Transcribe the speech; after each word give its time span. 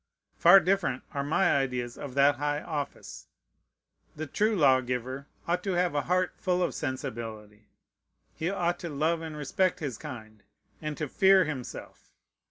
Far 0.35 0.59
different 0.59 1.03
are 1.13 1.23
my 1.23 1.55
ideas 1.55 1.95
of 1.95 2.15
that 2.15 2.37
high 2.37 2.59
office. 2.63 3.27
The 4.15 4.25
true 4.25 4.55
lawgiver 4.55 5.27
ought 5.47 5.61
to 5.65 5.73
have 5.73 5.93
a 5.93 6.01
heart 6.01 6.33
full 6.37 6.63
of 6.63 6.73
sensibility. 6.73 7.67
He 8.33 8.49
ought 8.49 8.79
to 8.79 8.89
love 8.89 9.21
and 9.21 9.37
respect 9.37 9.79
his 9.79 9.99
kind, 9.99 10.41
and 10.81 10.97
to 10.97 11.07
fear 11.07 11.45
himself. 11.45 12.13